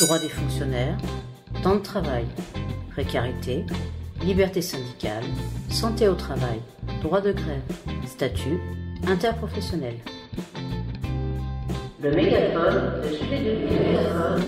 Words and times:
droits 0.00 0.18
des 0.18 0.28
fonctionnaires, 0.28 0.98
temps 1.62 1.76
de 1.76 1.80
travail, 1.80 2.24
précarité, 2.90 3.64
liberté 4.22 4.60
syndicale, 4.60 5.22
santé 5.70 6.08
au 6.08 6.14
travail, 6.14 6.60
droit 7.00 7.20
de 7.20 7.32
grève, 7.32 7.62
statut, 8.06 8.58
interprofessionnel. 9.06 9.94
Le 12.02 12.10
mégaphone 12.10 13.02
de 13.02 14.42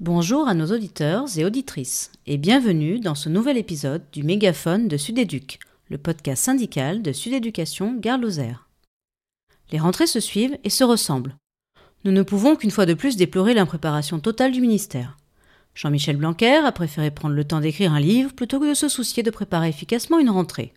Bonjour 0.00 0.48
à 0.48 0.54
nos 0.54 0.72
auditeurs 0.72 1.26
et 1.36 1.44
auditrices 1.44 2.12
et 2.26 2.38
bienvenue 2.38 2.98
dans 2.98 3.14
ce 3.14 3.28
nouvel 3.28 3.58
épisode 3.58 4.02
du 4.12 4.22
mégaphone 4.22 4.88
de 4.88 4.96
Sudéduc, 4.96 5.58
le 5.90 5.98
podcast 5.98 6.44
syndical 6.44 7.02
de 7.02 7.12
Sudéducation 7.12 7.94
Gare 7.94 8.18
Lozère. 8.18 8.68
Les 9.70 9.78
rentrées 9.78 10.06
se 10.06 10.20
suivent 10.20 10.58
et 10.64 10.70
se 10.70 10.84
ressemblent. 10.84 11.36
Nous 12.04 12.12
ne 12.12 12.22
pouvons 12.22 12.54
qu'une 12.54 12.70
fois 12.70 12.84
de 12.84 12.92
plus 12.92 13.16
déplorer 13.16 13.54
l'impréparation 13.54 14.20
totale 14.20 14.52
du 14.52 14.60
ministère. 14.60 15.16
Jean-Michel 15.74 16.18
Blanquer 16.18 16.56
a 16.56 16.70
préféré 16.70 17.10
prendre 17.10 17.34
le 17.34 17.44
temps 17.44 17.60
d'écrire 17.60 17.94
un 17.94 18.00
livre 18.00 18.32
plutôt 18.34 18.60
que 18.60 18.68
de 18.68 18.74
se 18.74 18.88
soucier 18.88 19.22
de 19.22 19.30
préparer 19.30 19.68
efficacement 19.68 20.18
une 20.18 20.28
rentrée. 20.28 20.74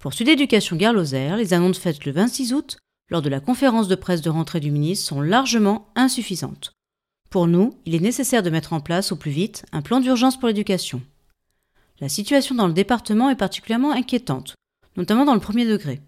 Pour 0.00 0.12
Sud 0.12 0.28
Éducation 0.28 0.76
Gare 0.76 0.92
Lozère, 0.92 1.38
les 1.38 1.54
annonces 1.54 1.78
faites 1.78 2.04
le 2.04 2.12
26 2.12 2.52
août, 2.52 2.76
lors 3.10 3.22
de 3.22 3.30
la 3.30 3.40
conférence 3.40 3.88
de 3.88 3.94
presse 3.94 4.20
de 4.20 4.28
rentrée 4.28 4.60
du 4.60 4.70
ministre, 4.70 5.06
sont 5.06 5.22
largement 5.22 5.88
insuffisantes. 5.96 6.72
Pour 7.30 7.46
nous, 7.46 7.74
il 7.86 7.94
est 7.94 8.00
nécessaire 8.00 8.42
de 8.42 8.50
mettre 8.50 8.74
en 8.74 8.80
place 8.80 9.12
au 9.12 9.16
plus 9.16 9.30
vite 9.30 9.64
un 9.72 9.80
plan 9.80 9.98
d'urgence 9.98 10.38
pour 10.38 10.48
l'éducation. 10.48 11.00
La 12.00 12.10
situation 12.10 12.54
dans 12.54 12.66
le 12.66 12.74
département 12.74 13.30
est 13.30 13.36
particulièrement 13.36 13.92
inquiétante, 13.92 14.54
notamment 14.96 15.24
dans 15.24 15.34
le 15.34 15.40
premier 15.40 15.64
degré. 15.64 16.02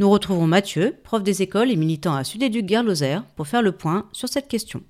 Nous 0.00 0.08
retrouvons 0.08 0.46
Mathieu, 0.46 0.94
prof 1.02 1.24
des 1.24 1.42
écoles 1.42 1.72
et 1.72 1.76
militant 1.76 2.14
à 2.14 2.22
Sud-Éduc 2.22 2.66
Gare 2.66 2.84
Lozère, 2.84 3.24
pour 3.34 3.48
faire 3.48 3.62
le 3.62 3.72
point 3.72 4.06
sur 4.12 4.28
cette 4.28 4.46
question. 4.46 4.82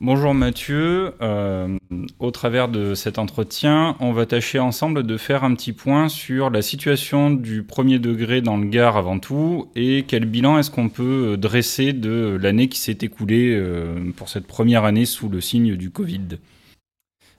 Bonjour 0.00 0.32
Mathieu, 0.32 1.12
euh, 1.20 1.76
au 2.18 2.30
travers 2.30 2.68
de 2.68 2.94
cet 2.94 3.18
entretien, 3.18 3.96
on 4.00 4.12
va 4.12 4.24
tâcher 4.24 4.58
ensemble 4.58 5.02
de 5.02 5.16
faire 5.18 5.44
un 5.44 5.54
petit 5.54 5.74
point 5.74 6.08
sur 6.08 6.48
la 6.48 6.62
situation 6.62 7.30
du 7.30 7.62
premier 7.62 7.98
degré 7.98 8.40
dans 8.40 8.56
le 8.56 8.66
Gard 8.66 8.96
avant 8.96 9.18
tout 9.18 9.70
et 9.74 10.04
quel 10.08 10.24
bilan 10.24 10.58
est-ce 10.58 10.70
qu'on 10.70 10.88
peut 10.88 11.36
dresser 11.38 11.92
de 11.92 12.38
l'année 12.40 12.68
qui 12.68 12.78
s'est 12.78 12.98
écoulée 13.02 13.54
euh, 13.54 14.10
pour 14.16 14.30
cette 14.30 14.46
première 14.46 14.84
année 14.84 15.06
sous 15.06 15.28
le 15.28 15.42
signe 15.42 15.76
du 15.76 15.90
Covid? 15.90 16.38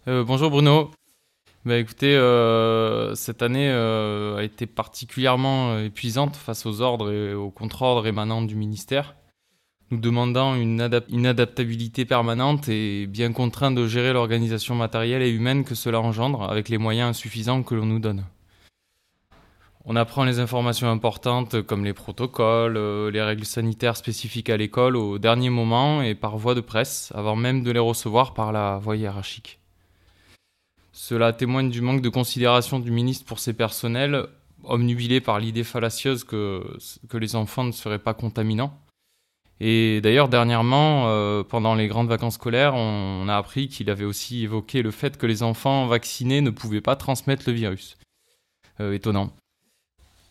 Euh, 0.07 0.23
bonjour 0.23 0.51
Bruno. 0.51 0.91
Bah 1.67 1.77
écoutez, 1.77 2.13
cette 3.15 3.41
année 3.41 3.69
a 3.69 4.41
été 4.41 4.65
particulièrement 4.65 5.77
épuisante 5.79 6.37
face 6.37 6.65
aux 6.65 6.79
ordres 6.79 7.11
et 7.11 7.33
aux 7.33 7.51
contre-ordres 7.51 8.07
émanant 8.07 8.41
du 8.41 8.55
ministère 8.55 9.15
nous 9.91 9.97
demandant 9.97 10.55
une, 10.55 10.81
adaptabilité 10.81 12.05
permanente 12.05 12.67
et 12.67 13.07
bien 13.07 13.31
contraint 13.31 13.71
de 13.71 13.87
gérer 13.87 14.13
l'organisation 14.13 14.75
matérielle 14.75 15.21
et 15.21 15.29
humaine 15.29 15.63
que 15.63 15.75
cela 15.75 16.01
engendre 16.01 16.43
avec 16.43 16.69
les 16.69 16.77
moyens 16.77 17.09
insuffisants 17.09 17.63
que 17.63 17.75
l'on 17.75 17.85
nous 17.85 17.99
donne. 17.99 18.25
On 19.85 19.95
apprend 19.95 20.25
les 20.25 20.39
informations 20.39 20.89
importantes 20.89 21.61
comme 21.61 21.85
les 21.85 21.93
protocoles, 21.93 22.75
euh, 22.75 23.09
les 23.09 23.21
règles 23.21 23.45
sanitaires 23.45 23.95
spécifiques 23.95 24.49
à 24.49 24.57
l'école 24.57 24.97
au 24.97 25.17
dernier 25.17 25.49
moment 25.49 26.01
et 26.01 26.13
par 26.13 26.37
voie 26.37 26.55
de 26.55 26.61
presse, 26.61 27.13
avant 27.15 27.37
même 27.37 27.63
de 27.63 27.71
les 27.71 27.79
recevoir 27.79 28.33
par 28.33 28.51
la 28.51 28.79
voie 28.79 28.97
hiérarchique. 28.97 29.59
Cela 30.99 31.31
témoigne 31.31 31.69
du 31.69 31.81
manque 31.81 32.01
de 32.01 32.09
considération 32.09 32.79
du 32.79 32.89
ministre 32.89 33.23
pour 33.23 33.37
ses 33.37 33.53
personnels, 33.53 34.25
omnubilés 34.63 35.21
par 35.21 35.39
l'idée 35.39 35.63
fallacieuse 35.63 36.23
que, 36.23 36.63
que 37.07 37.17
les 37.17 37.35
enfants 37.35 37.63
ne 37.63 37.71
seraient 37.71 37.99
pas 37.99 38.15
contaminants 38.15 38.73
et 39.59 40.01
d'ailleurs, 40.01 40.29
dernièrement, 40.29 41.05
euh, 41.07 41.43
pendant 41.43 41.73
les 41.73 41.87
grandes 41.87 42.09
vacances 42.09 42.35
scolaires, 42.35 42.75
on, 42.75 43.27
a 43.27 43.35
appris 43.35 43.67
qu'il 43.67 43.89
avait 43.89 44.05
aussi 44.05 44.43
évoqué 44.43 44.81
le 44.83 44.91
fait 44.91 45.17
que 45.17 45.25
les 45.25 45.41
enfants 45.41 45.87
vaccinés 45.87 46.41
ne 46.41 46.51
pouvaient 46.51 46.81
pas 46.81 46.95
transmettre 46.95 47.43
le 47.47 47.53
virus. 47.53 47.97
Euh, 48.79 48.93
étonnant. 48.93 49.31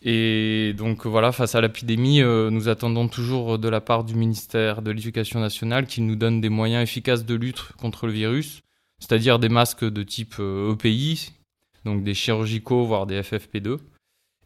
Et 0.01 0.73
donc 0.77 1.05
voilà, 1.05 1.33
face 1.33 1.55
à 1.55 1.61
l'épidémie, 1.61 2.21
euh, 2.21 2.49
nous 2.49 2.69
attendons 2.69 3.09
toujours 3.09 3.59
de 3.59 3.67
la 3.67 3.81
part 3.81 4.05
du 4.05 4.15
ministère 4.15 4.81
de 4.81 4.91
l'Éducation 4.91 5.41
nationale 5.41 5.87
qu'il 5.87 6.05
nous 6.05 6.15
donne 6.15 6.39
des 6.39 6.49
moyens 6.49 6.83
efficaces 6.83 7.25
de 7.25 7.35
lutte 7.35 7.73
contre 7.77 8.07
le 8.07 8.13
virus, 8.13 8.61
c'est-à-dire 8.99 9.39
des 9.39 9.49
masques 9.49 9.85
de 9.85 10.03
type 10.03 10.35
EPI, 10.39 11.31
e 11.31 11.85
donc 11.85 12.03
des 12.03 12.13
chirurgicaux, 12.13 12.85
voire 12.85 13.05
des 13.05 13.21
FFP2, 13.21 13.77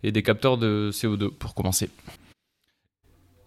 et 0.04 0.12
des 0.12 0.24
capteurs 0.24 0.58
de 0.58 0.90
CO2 0.92 1.30
pour 1.30 1.54
commencer. 1.54 1.90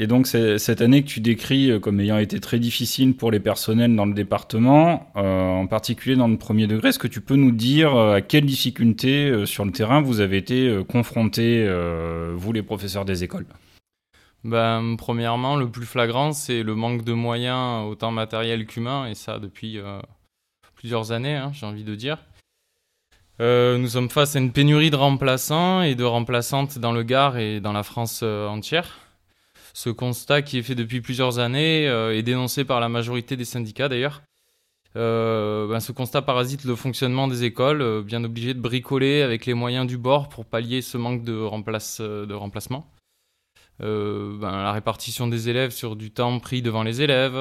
Et 0.01 0.09
donc 0.09 0.27
cette 0.27 0.81
année 0.81 1.03
que 1.03 1.09
tu 1.09 1.21
décris 1.21 1.71
euh, 1.71 1.79
comme 1.79 2.01
ayant 2.01 2.19
été 2.19 2.41
très 2.41 2.59
difficile 2.59 3.15
pour 3.15 3.31
les 3.31 3.39
personnels 3.39 3.95
dans 3.95 4.07
le 4.07 4.15
département, 4.15 5.13
euh, 5.17 5.51
en 5.51 5.69
particulier 5.69 6.17
dans 6.17 6.27
le 6.27 6.37
premier 6.37 6.67
degré, 6.67 6.89
est-ce 6.89 6.99
que 6.99 7.07
tu 7.07 7.21
peux 7.21 7.37
nous 7.37 7.53
dire 7.53 7.95
euh, 7.95 8.17
à 8.17 8.21
quelles 8.21 8.47
difficultés 8.47 9.47
sur 9.47 9.65
le 9.65 9.71
terrain 9.71 10.01
vous 10.01 10.21
avez 10.21 10.37
été 10.37 10.83
confrontés, 10.89 11.67
vous 12.35 12.53
les 12.53 12.63
professeurs 12.63 13.05
des 13.05 13.23
écoles? 13.23 13.47
Ben, 14.43 14.97
Premièrement, 14.99 15.57
le 15.57 15.69
plus 15.69 15.87
flagrant, 15.87 16.33
c'est 16.33 16.63
le 16.63 16.75
manque 16.75 17.05
de 17.05 17.13
moyens, 17.13 17.87
autant 17.89 18.11
matériels 18.11 18.67
qu'humains, 18.67 19.07
et 19.07 19.15
ça 19.15 19.39
depuis 19.39 19.79
plusieurs 20.85 21.13
années, 21.13 21.35
hein, 21.35 21.51
j'ai 21.55 21.65
envie 21.65 21.83
de 21.83 21.95
dire. 21.95 22.19
nous 23.41 23.89
sommes 23.89 24.11
face 24.11 24.37
à 24.37 24.39
une 24.39 24.53
pénurie 24.53 24.91
de 24.91 24.97
remplaçants 24.97 25.81
et 25.81 25.95
de 25.95 26.05
remplaçantes 26.05 26.79
dans 26.79 26.93
le 26.93 27.03
Gard 27.03 27.39
et 27.39 27.61
dans 27.61 27.73
la 27.73 27.83
France 27.83 28.23
entière. 28.23 29.01
Ce 29.75 29.91
constat 29.91 30.43
qui 30.43 30.59
est 30.59 30.63
fait 30.63 30.77
depuis 30.77 31.01
plusieurs 31.01 31.41
années 31.41 31.89
euh, 31.89 32.17
est 32.17 32.23
dénoncé 32.23 32.65
par 32.65 32.79
la 32.79 32.89
majorité 32.89 33.37
des 33.37 33.45
syndicats 33.45 33.89
d'ailleurs. 33.89 34.23
Euh, 34.95 35.67
ben, 35.67 35.81
ce 35.81 35.91
constat 35.91 36.23
parasite 36.23 36.65
le 36.65 36.77
fonctionnement 36.77 37.27
des 37.27 37.43
écoles, 37.43 37.83
euh, 37.83 38.01
bien 38.01 38.23
obligées 38.23 38.55
de 38.55 38.61
bricoler 38.61 39.23
avec 39.23 39.47
les 39.47 39.55
moyens 39.55 39.89
du 39.89 39.99
bord 39.99 40.29
pour 40.29 40.45
pallier 40.45 40.81
ce 40.81 40.97
manque 40.97 41.25
de, 41.25 41.37
remplace, 41.37 42.01
de 42.01 42.35
remplacement. 42.35 42.87
Ben, 43.81 44.39
la 44.41 44.73
répartition 44.73 45.27
des 45.27 45.49
élèves 45.49 45.71
sur 45.71 45.97
du 45.97 46.11
temps 46.11 46.39
pris 46.39 46.63
devant 46.63 46.83
les 46.83 47.03
élèves, 47.03 47.37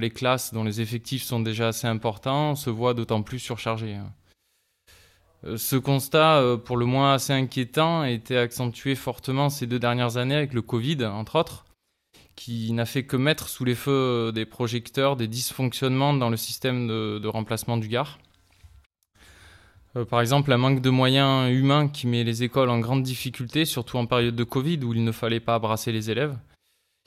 les 0.00 0.10
classes 0.10 0.54
dont 0.54 0.64
les 0.64 0.80
effectifs 0.80 1.22
sont 1.22 1.40
déjà 1.40 1.68
assez 1.68 1.86
importants 1.86 2.54
se 2.54 2.70
voient 2.70 2.94
d'autant 2.94 3.22
plus 3.22 3.40
surchargées. 3.40 3.96
Hein. 3.96 5.56
Ce 5.56 5.76
constat, 5.76 6.56
pour 6.64 6.76
le 6.76 6.86
moins 6.86 7.14
assez 7.14 7.32
inquiétant, 7.32 8.02
a 8.02 8.10
été 8.10 8.38
accentué 8.38 8.94
fortement 8.94 9.50
ces 9.50 9.66
deux 9.66 9.80
dernières 9.80 10.16
années 10.16 10.36
avec 10.36 10.54
le 10.54 10.62
Covid, 10.62 11.04
entre 11.04 11.36
autres 11.36 11.64
qui 12.36 12.72
n'a 12.72 12.86
fait 12.86 13.04
que 13.04 13.16
mettre 13.16 13.48
sous 13.48 13.64
les 13.64 13.74
feux 13.74 14.32
des 14.34 14.46
projecteurs 14.46 15.16
des 15.16 15.28
dysfonctionnements 15.28 16.14
dans 16.14 16.30
le 16.30 16.36
système 16.36 16.88
de, 16.88 17.28
remplacement 17.28 17.76
du 17.76 17.88
Gard. 17.88 18.18
Euh, 19.96 20.04
par 20.04 20.20
exemple, 20.20 20.52
un 20.52 20.56
manque 20.56 20.80
de 20.80 20.90
moyens 20.90 21.50
humains 21.52 21.88
qui 21.88 22.06
met 22.06 22.24
les 22.24 22.42
écoles 22.42 22.70
en 22.70 22.78
grande 22.78 23.02
difficulté, 23.02 23.64
surtout 23.64 23.98
en 23.98 24.06
période 24.06 24.36
de 24.36 24.44
Covid 24.44 24.78
où 24.84 24.94
il 24.94 25.04
ne 25.04 25.12
fallait 25.12 25.40
pas 25.40 25.58
brasser 25.58 25.92
les 25.92 26.10
élèves. 26.10 26.36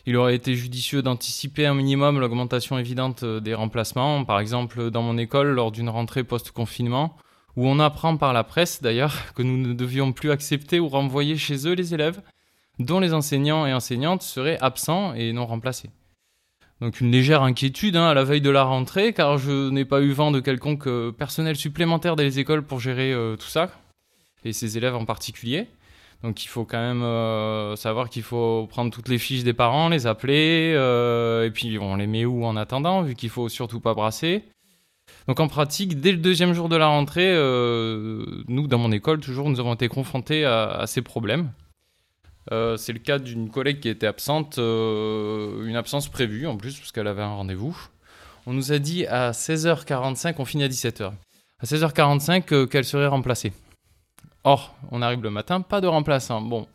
Il 0.06 0.18
aurait 0.18 0.36
été 0.36 0.54
judicieux 0.56 1.02
d'anticiper 1.02 1.66
un 1.66 1.74
minimum 1.74 2.20
l'augmentation 2.20 2.78
évidente 2.78 3.26
des 3.26 3.56
remplacements, 3.56 4.24
par 4.24 4.40
exemple 4.40 4.92
dans 4.92 5.02
mon 5.02 5.18
école 5.18 5.48
lors 5.48 5.72
d'une 5.72 5.90
rentrée 5.90 6.24
post-confinement, 6.24 7.16
où 7.56 7.68
on 7.68 7.80
apprend 7.80 8.16
par 8.18 8.32
la 8.32 8.44
presse 8.44 8.84
d'ailleurs 8.84 9.16
que 9.36 9.42
nous 9.42 9.58
ne 9.58 9.74
devions 9.74 10.12
plus 10.12 10.30
accepter 10.30 10.80
ou 10.80 10.88
renvoyer 10.88 11.38
chez 11.38 11.68
eux 11.68 11.74
les 11.74 11.94
élèves 11.94 12.22
dont 12.78 13.00
les 13.00 13.14
enseignants 13.14 13.66
et 13.66 13.74
enseignantes 13.74 14.22
seraient 14.22 14.60
absents 14.62 15.14
et 15.14 15.32
non 15.34 15.46
remplacés. 15.46 15.90
Donc 16.82 17.00
une 17.00 17.10
légère 17.12 17.42
inquiétude 17.42 17.96
hein, 17.96 18.08
à 18.08 18.14
la 18.14 18.26
veille 18.26 18.42
de 18.42 18.50
la 18.50 18.64
rentrée, 18.64 19.14
car 19.14 19.38
je 19.38 19.70
n'ai 19.70 19.86
pas 19.86 20.02
eu 20.02 20.12
vent 20.12 20.32
de 20.32 20.42
quelconque 20.42 20.88
euh, 20.88 21.12
personnel 21.12 21.56
supplémentaire 21.56 22.16
les 22.16 22.40
écoles 22.40 22.64
pour 22.64 22.82
gérer 22.82 23.14
euh, 23.14 23.38
tout 23.38 23.48
ça, 23.48 23.70
et 24.44 24.52
ces 24.52 24.78
élèves 24.78 24.96
en 24.96 25.06
particulier. 25.06 25.68
Donc 26.22 26.44
il 26.44 26.48
faut 26.48 26.66
quand 26.66 26.80
même 26.80 27.04
euh, 27.04 27.78
savoir 27.78 28.10
qu'il 28.10 28.24
faut 28.24 28.68
prendre 28.68 28.92
toutes 28.92 29.08
les 29.08 29.18
fiches 29.18 29.44
des 29.44 29.54
parents, 29.54 29.88
les 29.88 30.06
appeler, 30.06 30.72
et 31.46 31.52
puis 31.52 31.78
on 31.80 31.96
les 31.96 32.08
met 32.08 32.26
où 32.26 32.46
en 32.46 32.58
attendant, 32.58 33.04
vu 33.04 33.16
qu'il 33.16 33.30
faut 33.30 33.48
surtout 33.48 33.80
pas 33.80 33.94
brasser. 33.94 34.44
Donc 35.28 35.40
en 35.40 35.48
pratique, 35.48 36.02
dès 36.02 36.12
le 36.12 36.18
deuxième 36.18 36.54
jour 36.54 36.68
de 36.68 36.76
la 36.76 36.88
rentrée, 36.88 37.34
nous, 38.48 38.68
dans 38.68 38.78
mon 38.78 38.92
école, 38.92 39.20
toujours, 39.20 39.50
nous 39.50 39.60
avons 39.60 39.76
été 39.76 39.88
confrontés 39.88 40.46
à 40.46 40.86
ces 40.88 41.02
problèmes. 41.02 41.52
Euh, 42.52 42.78
c'est 42.78 42.94
le 42.94 43.00
cas 43.00 43.18
d'une 43.18 43.50
collègue 43.50 43.80
qui 43.80 43.90
était 43.90 44.08
absente, 44.08 44.60
euh, 44.60 45.66
une 45.66 45.76
absence 45.76 46.08
prévue 46.10 46.46
en 46.46 46.58
plus, 46.58 46.78
parce 46.78 46.92
qu'elle 46.92 47.08
avait 47.08 47.24
un 47.24 47.34
rendez-vous. 47.34 47.76
On 48.46 48.54
nous 48.54 48.72
a 48.72 48.80
dit 48.80 49.08
à 49.08 49.32
16h45, 49.32 50.36
on 50.38 50.46
finit 50.46 50.64
à 50.64 50.68
17h. 50.68 51.12
À 51.60 51.66
16h45 51.66 52.54
euh, 52.54 52.66
qu'elle 52.68 52.86
serait 52.86 53.08
remplacée. 53.08 53.52
Or, 54.44 54.76
on 54.92 55.02
arrive 55.02 55.24
le 55.24 55.32
matin, 55.32 55.62
pas 55.62 55.82
de 55.82 55.88
remplaçant. 55.88 56.40
Bon, 56.40 56.68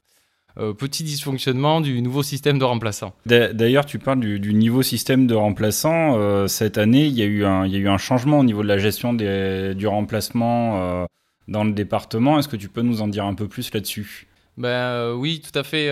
petit 0.56 1.04
dysfonctionnement 1.04 1.80
du 1.80 2.02
nouveau 2.02 2.24
système 2.24 2.58
de 2.58 2.64
remplaçant. 2.64 3.14
D'ailleurs, 3.26 3.86
tu 3.86 4.00
parles 4.00 4.18
du, 4.18 4.52
nouveau 4.52 4.82
système 4.82 5.28
de 5.28 5.36
remplaçant. 5.36 6.48
cette 6.48 6.78
année, 6.78 7.06
il 7.06 7.16
y, 7.16 7.22
a 7.22 7.26
eu 7.26 7.44
un, 7.44 7.98
changement 7.98 8.40
au 8.40 8.44
niveau 8.44 8.64
de 8.64 8.66
la 8.66 8.78
gestion 8.78 9.12
du 9.12 9.86
remplacement 9.86 11.06
dans 11.46 11.62
le 11.62 11.70
département. 11.70 12.40
Est-ce 12.40 12.48
que 12.48 12.56
tu 12.56 12.68
peux 12.68 12.82
nous 12.82 13.02
en 13.02 13.06
dire 13.06 13.24
un 13.24 13.34
peu 13.34 13.46
plus 13.46 13.72
là-dessus? 13.72 14.26
Ben 14.60 15.14
oui, 15.14 15.40
tout 15.40 15.58
à 15.58 15.62
fait. 15.62 15.90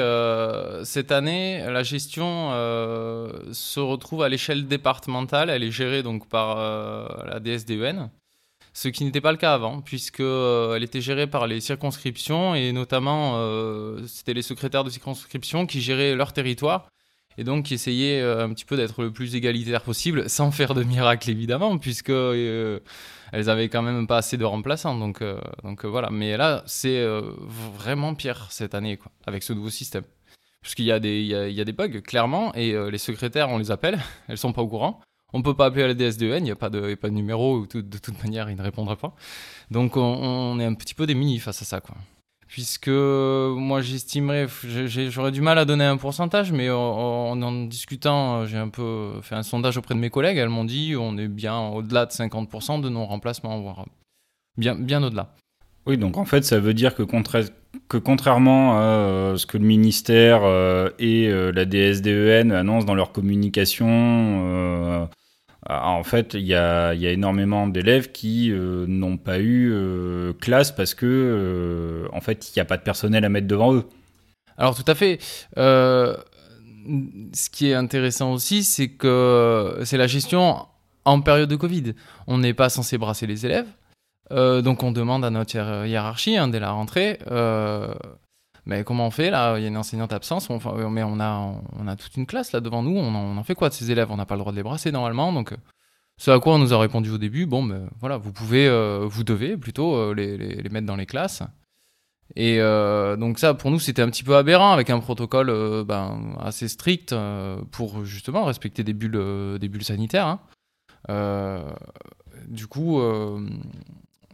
cette 0.85 1.11
année, 1.11 1.65
la 1.67 1.83
gestion 1.83 2.51
se 3.53 3.81
retrouve 3.81 4.23
à 4.23 4.29
l'échelle 4.29 4.67
départementale. 4.67 5.49
Elle 5.49 5.65
est 5.65 5.71
gérée 5.71 6.03
donc 6.03 6.29
par 6.29 6.57
la 7.25 7.41
DSDEN 7.41 8.11
ce 8.79 8.87
qui 8.87 9.05
n'était 9.05 9.21
pas 9.21 9.33
le 9.33 9.39
cas 9.39 9.55
avant, 9.55 9.81
puisqu'elle 9.81 10.25
euh, 10.25 10.81
était 10.81 11.01
gérée 11.01 11.27
par 11.27 11.49
les 11.49 11.61
circonscriptions, 11.61 12.55
et 12.55 12.71
notamment, 12.71 13.33
euh, 13.35 14.07
c'était 14.07 14.35
les 14.35 14.43
secrétaires 14.43 14.85
de 14.85 14.91
circonscription 14.91 15.67
qui 15.67 15.81
géraient 15.81 16.15
leur 16.15 16.33
territoire, 16.33 16.89
et 17.39 17.45
donc 17.45 17.73
essayaient 17.73 18.21
euh, 18.21 18.45
un 18.45 18.53
petit 18.53 18.67
peu 18.67 18.77
d'être 18.77 19.03
le 19.03 19.11
plus 19.11 19.35
égalitaire 19.35 19.83
possible, 19.83 20.29
sans 20.29 20.51
faire 20.51 20.75
de 20.75 20.83
miracle 20.83 21.31
évidemment, 21.31 21.79
puisque 21.79 22.11
elles 22.11 23.51
avaient 23.51 23.69
quand 23.71 23.83
même 23.83 24.07
pas 24.07 24.19
assez 24.19 24.37
de 24.37 24.45
remplaçants, 24.45 24.99
donc, 24.99 25.23
donc 25.65 25.85
voilà. 25.85 26.11
Mais 26.11 26.37
là, 26.37 26.63
c'est 26.67 27.03
vraiment 27.77 28.15
pire 28.15 28.49
cette 28.51 28.75
année, 28.75 28.97
quoi, 28.97 29.11
avec 29.27 29.43
ce 29.43 29.53
nouveau 29.53 29.71
système. 29.71 30.05
Parce 30.63 30.75
qu'il 30.75 30.85
y, 30.85 30.93
a 30.93 30.99
des, 30.99 31.23
y 31.23 31.61
a 31.61 31.65
bugs, 31.65 32.01
clairement, 32.01 32.55
et 32.55 32.75
les 32.91 32.99
secrétaires, 32.99 33.49
on 33.49 33.59
les 33.59 33.71
appelle, 33.71 33.99
elles 34.29 34.39
sont 34.39 34.53
pas 34.53 34.63
au 34.63 34.69
courant. 34.69 35.01
On 35.33 35.43
peut 35.43 35.55
pas 35.55 35.67
appeler 35.67 35.83
à 35.83 35.89
la 35.89 35.95
DSDN, 35.95 36.39
il 36.39 36.45
n'y 36.45 36.51
a, 36.51 36.57
pas 36.57 36.71
de, 36.71 36.95
pas 36.95 37.09
de 37.09 37.15
numéro, 37.15 37.67
de 37.67 37.99
toute 37.99 38.23
manière, 38.23 38.49
il 38.51 38.57
ne 38.57 38.63
répondra 38.63 38.97
pas. 38.97 39.15
Donc 39.71 39.97
on, 39.97 40.59
est 40.59 40.65
un 40.65 40.75
petit 40.75 40.95
peu 40.95 41.07
démunis 41.07 41.39
face 41.39 41.61
à 41.61 41.65
ça. 41.67 41.81
Quoi. 41.81 41.97
Puisque 42.49 42.89
moi 42.89 43.83
j'estimerais, 43.83 44.47
j'aurais 44.65 45.33
du 45.33 45.43
mal 45.43 45.59
à 45.59 45.67
donner 45.67 45.85
un 45.85 45.99
pourcentage, 45.99 46.51
mais 46.51 46.71
en, 46.71 47.41
en 47.41 47.65
discutant, 47.67 48.47
j'ai 48.47 48.57
un 48.57 48.71
peu 48.71 49.21
fait 49.23 49.35
un 49.35 49.43
sondage 49.43 49.77
auprès 49.77 49.95
de 49.95 50.01
mes 50.01 50.11
collègues, 50.11 50.39
elles 50.39 50.49
m'ont 50.49 50.65
dit 50.65 50.95
on 50.99 51.19
est 51.19 51.29
bien 51.29 51.59
au-delà 51.59 52.07
de 52.07 52.11
50% 52.11 52.81
de 52.81 52.89
non-remplacement, 52.89 53.61
voire 53.61 53.85
bien, 54.57 54.75
bien 54.75 55.03
au-delà. 55.03 55.35
Oui, 55.87 55.97
donc 55.97 56.19
en 56.19 56.27
fait, 56.27 56.45
ça 56.45 56.59
veut 56.59 56.75
dire 56.75 56.95
que, 56.95 57.03
que 57.03 57.97
contrairement 57.97 58.77
à 58.77 58.83
euh, 58.83 59.37
ce 59.39 59.47
que 59.47 59.57
le 59.57 59.65
ministère 59.65 60.41
euh, 60.45 60.91
et 60.99 61.29
euh, 61.29 61.51
la 61.51 61.65
DSDEN 61.65 62.53
annoncent 62.53 62.85
dans 62.85 62.95
leur 62.95 63.11
communication, 63.11 65.09
en 65.67 66.05
fait, 66.05 66.35
il 66.35 66.47
y 66.47 66.55
a, 66.55 66.95
énormément 66.95 67.67
d'élèves 67.67 68.13
qui 68.13 68.51
euh, 68.53 68.87
n'ont 68.87 69.17
pas 69.17 69.39
eu 69.39 69.71
euh, 69.73 70.33
classe 70.33 70.73
parce 70.73 70.95
que, 70.95 71.07
euh, 71.07 72.09
en 72.13 72.21
fait, 72.21 72.51
il 72.51 72.53
n'y 72.59 72.63
a 72.63 72.65
pas 72.65 72.77
de 72.77 72.83
personnel 72.83 73.25
à 73.25 73.29
mettre 73.29 73.47
devant 73.47 73.75
eux. 73.75 73.85
Alors, 74.57 74.77
tout 74.77 74.91
à 74.91 74.95
fait. 74.95 75.19
ce 75.57 77.51
qui 77.51 77.71
est 77.71 77.75
intéressant 77.75 78.33
aussi, 78.33 78.65
c'est 78.65 78.89
que 78.89 79.81
c'est 79.85 79.99
la 79.99 80.07
gestion 80.07 80.67
en 81.05 81.21
période 81.21 81.49
de 81.49 81.57
Covid. 81.57 81.95
On 82.27 82.39
n'est 82.39 82.55
pas 82.55 82.69
censé 82.69 82.99
brasser 82.99 83.27
les 83.27 83.45
élèves. 83.45 83.69
donc, 84.31 84.83
on 84.83 84.93
demande 84.93 85.25
à 85.25 85.31
notre 85.31 85.87
hiérarchie, 85.87 86.37
hein, 86.37 86.49
dès 86.49 86.61
la 86.61 86.71
rentrée, 86.71 87.19
mais 88.69 88.85
comment 88.85 89.07
on 89.07 89.11
fait 89.11 89.31
là? 89.31 89.59
Il 89.59 89.63
y 89.63 89.65
a 89.65 89.69
une 89.69 89.79
enseignante 89.79 90.13
absence, 90.13 90.49
on, 90.51 90.61
mais 90.91 91.03
on 91.03 91.19
a, 91.19 91.97
toute 91.97 92.17
une 92.17 92.27
classe 92.27 92.53
là 92.53 92.61
devant 92.61 92.83
nous, 92.83 92.97
on 92.97 93.15
en, 93.15 93.43
fait 93.43 93.55
quoi 93.55 93.71
de 93.71 93.75
ces 93.75 93.91
élèves? 93.91 94.11
On 94.11 94.17
n'a 94.17 94.27
pas 94.27 94.35
le 94.35 94.41
droit 94.41 94.53
de 94.53 94.59
les 94.59 94.63
brasser 94.63 94.93
normalement, 94.93 95.33
donc 95.33 95.55
ce 96.19 96.31
à 96.33 96.39
quoi 96.39 96.55
on 96.55 96.59
nous 96.59 96.75
a 96.75 96.79
répondu 96.79 97.11
au 97.11 97.19
début, 97.19 97.47
bon, 97.47 97.63
ben 97.63 97.89
voilà, 98.01 98.19
vous 98.19 98.33
pouvez, 98.33 98.69
euh, 98.69 99.07
vous 99.09 99.25
devez 99.25 99.57
plutôt 99.57 99.95
euh, 99.95 100.15
les, 100.15 100.69
mettre 100.69 100.87
dans 100.87 100.97
les 100.97 101.07
classes. 101.07 101.43
Et 102.37 102.61
euh, 102.61 103.17
donc 103.17 103.39
ça, 103.39 103.55
pour 103.55 103.71
nous, 103.71 103.79
c'était 103.79 104.03
un 104.03 104.11
petit 104.11 104.25
peu 104.25 104.37
aberrant 104.37 104.73
avec 104.73 104.91
un 104.91 104.99
protocole 104.99 105.85
ben, 105.85 106.37
assez 106.41 106.69
strict 106.69 107.15
pour 107.71 108.05
justement 108.05 108.45
respecter 108.45 108.85
des 108.85 108.93
bulles, 108.93 109.59
des 109.59 109.69
bulles 109.69 109.85
sanitaires. 109.85 110.39
Hein. 111.09 111.65
du 112.49 112.67
coup, 112.67 113.01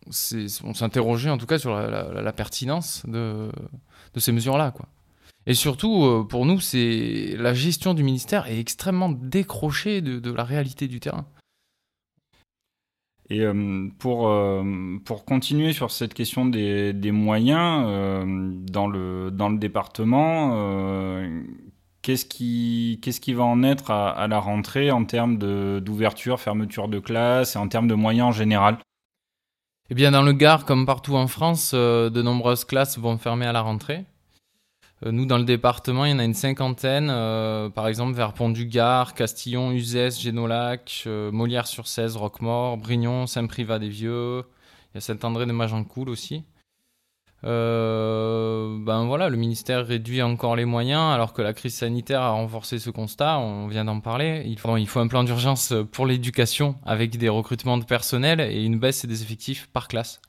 on 0.07 0.75
s'interrogeait 0.75 1.31
en 1.31 1.39
tout 1.39 1.47
cas 1.47 1.59
sur 1.59 1.75
la, 1.75 2.33
pertinence 2.33 3.05
de, 3.07 3.51
ces 4.17 4.33
mesures-là. 4.33 4.75
Et 5.47 5.55
surtout, 5.55 6.05
euh, 6.05 6.25
pour 6.25 6.47
nous, 6.47 6.59
la 6.73 7.55
gestion 7.55 7.95
du 7.95 8.03
ministère 8.03 8.47
est 8.47 8.59
extrêmement 8.59 9.11
décrochée 9.11 10.01
de, 10.01 10.33
la 10.33 10.45
réalité 10.45 10.89
du 10.89 11.01
terrain. 11.01 11.27
Et 13.31 13.41
euh, 13.41 13.89
pour, 13.99 14.29
euh, 14.29 14.63
pour 15.05 15.25
continuer 15.25 15.73
sur 15.73 15.91
cette 15.91 16.13
question 16.13 16.45
des, 16.45 16.93
moyens 17.11 17.87
dans, 18.71 18.87
le, 18.87 19.59
département, 19.59 21.21
qu'est-ce 22.03 22.27
qui, 22.27 23.33
va 23.35 23.45
en 23.45 23.63
être 23.63 23.91
à 23.91 24.27
la 24.29 24.39
rentrée 24.39 24.91
en 24.91 25.05
termes 25.05 25.39
d'ouverture, 25.39 26.41
fermeture 26.41 26.89
de 26.89 26.99
classe 26.99 27.57
et 27.57 27.59
en 27.59 27.69
termes 27.69 27.89
de 27.89 27.95
moyens 27.95 28.29
en 28.29 28.33
général? 28.33 28.79
Eh 29.91 29.95
bien, 29.95 30.13
dans 30.13 30.23
le 30.23 30.33
Gard, 30.33 30.65
comme 30.65 30.87
partout 30.87 31.15
en 31.15 31.27
France, 31.27 31.73
euh, 31.75 32.09
de 32.09 32.23
nombreuses 32.23 32.65
classes 32.65 32.99
vont 32.99 33.19
fermer 33.19 33.45
à 33.45 33.53
la 33.53 33.61
rentrée. 33.61 34.07
Euh, 35.05 35.13
nous, 35.13 35.27
dans 35.27 35.37
le 35.37 35.45
département, 35.45 36.07
il 36.07 36.13
y 36.13 36.15
en 36.15 36.21
a 36.21 36.25
une 36.25 36.33
cinquantaine, 36.33 37.11
euh, 37.11 37.69
par 37.69 37.87
exemple 37.87 38.15
vers 38.15 38.33
Pont-du-Gard, 38.33 39.13
Castillon, 39.13 39.73
Uzès, 39.73 40.19
Génolac, 40.19 41.07
Molière-sur-Cèze, 41.07 42.17
Roquemort, 42.17 42.79
Brignon, 42.79 43.27
Saint-Privat-des-Vieux, 43.27 44.45
il 44.93 44.95
y 44.95 44.99
a 44.99 45.01
Saint-André 45.03 45.45
de 45.45 45.53
Magencoul 45.53 46.09
aussi. 46.09 46.45
Euh, 47.45 48.79
ben 48.81 49.05
voilà, 49.05 49.29
le 49.29 49.37
ministère 49.37 49.87
réduit 49.87 50.23
encore 50.23 50.57
les 50.57 50.65
moyens 50.65 51.13
alors 51.13 51.35
que 51.35 51.43
la 51.43 51.53
crise 51.53 51.75
sanitaire 51.75 52.23
a 52.23 52.31
renforcé 52.31 52.79
ce 52.79 52.89
constat, 52.89 53.39
on 53.39 53.67
vient 53.67 53.85
d'en 53.85 54.01
parler. 54.01 54.43
Il 54.47 54.59
faut, 54.59 54.77
il 54.77 54.87
faut 54.87 55.01
un 55.01 55.09
plan 55.09 55.25
d'urgence 55.25 55.75
pour 55.93 56.07
l'éducation 56.07 56.77
avec 56.87 57.19
des 57.19 57.29
recrutements 57.29 57.77
de 57.77 57.85
personnel 57.85 58.41
et 58.41 58.65
une 58.65 58.79
baisse 58.79 59.05
des 59.05 59.23
effectifs 59.23 59.69
par 59.73 59.89
classe. 59.89 60.21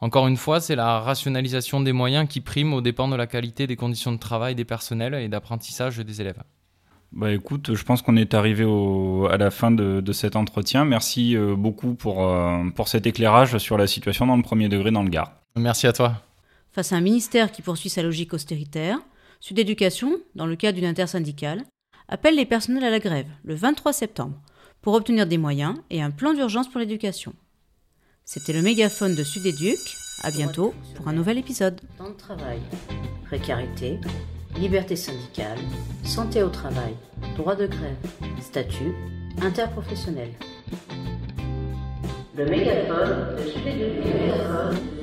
Encore 0.00 0.26
une 0.26 0.36
fois, 0.36 0.60
c'est 0.60 0.76
la 0.76 1.00
rationalisation 1.00 1.80
des 1.80 1.92
moyens 1.92 2.28
qui 2.28 2.40
prime 2.40 2.74
au 2.74 2.80
dépend 2.80 3.08
de 3.08 3.16
la 3.16 3.26
qualité 3.26 3.66
des 3.66 3.76
conditions 3.76 4.12
de 4.12 4.18
travail 4.18 4.54
des 4.54 4.64
personnels 4.64 5.14
et 5.14 5.28
d'apprentissage 5.28 5.98
des 5.98 6.20
élèves. 6.20 6.42
Bah 7.12 7.32
écoute, 7.32 7.74
je 7.74 7.84
pense 7.84 8.02
qu'on 8.02 8.16
est 8.16 8.34
arrivé 8.34 8.64
à 9.30 9.36
la 9.36 9.50
fin 9.50 9.70
de, 9.70 10.12
cet 10.12 10.36
entretien. 10.36 10.84
Merci 10.84 11.36
euh, 11.36 11.54
beaucoup 11.56 11.94
pour, 11.94 12.28
euh, 12.28 12.64
pour 12.74 12.88
cet 12.88 13.06
éclairage 13.06 13.56
sur 13.58 13.78
la 13.78 13.86
situation 13.86 14.26
dans 14.26 14.36
le 14.36 14.42
premier 14.42 14.68
degré 14.68 14.90
dans 14.90 15.02
le 15.02 15.08
Gard. 15.08 15.32
Merci 15.56 15.86
à 15.86 15.92
toi. 15.92 16.25
Face 16.76 16.92
à 16.92 16.96
un 16.96 17.00
ministère 17.00 17.52
qui 17.52 17.62
poursuit 17.62 17.88
sa 17.88 18.02
logique 18.02 18.34
austéritaire, 18.34 18.98
Sud 19.40 19.58
Éducation, 19.58 20.18
dans 20.34 20.44
le 20.44 20.56
cadre 20.56 20.76
d'une 20.76 20.84
intersyndicale, 20.86 21.64
appelle 22.06 22.36
les 22.36 22.44
personnels 22.44 22.84
à 22.84 22.90
la 22.90 22.98
grève 22.98 23.30
le 23.44 23.54
23 23.54 23.94
septembre 23.94 24.38
pour 24.82 24.92
obtenir 24.92 25.26
des 25.26 25.38
moyens 25.38 25.76
et 25.88 26.02
un 26.02 26.10
plan 26.10 26.34
d'urgence 26.34 26.68
pour 26.68 26.78
l'éducation. 26.78 27.32
C'était 28.26 28.52
le 28.52 28.60
mégaphone 28.60 29.14
de 29.14 29.24
Sud 29.24 29.46
Éduc. 29.46 29.78
À 30.22 30.30
bientôt 30.30 30.74
pour 30.96 31.08
un 31.08 31.14
nouvel 31.14 31.38
épisode. 31.38 31.80
Temps 31.96 32.10
de 32.10 32.14
travail, 32.14 32.60
précarité, 33.24 33.98
liberté 34.58 34.96
syndicale, 34.96 35.58
santé 36.04 36.42
au 36.42 36.50
travail, 36.50 36.94
droit 37.38 37.56
de 37.56 37.68
grève, 37.68 37.96
statut, 38.38 38.92
interprofessionnel. 39.40 40.28
Le 42.36 42.44
mégaphone 42.44 43.36
de 43.38 43.50
Sud 43.50 43.66
Éduc. 43.66 44.95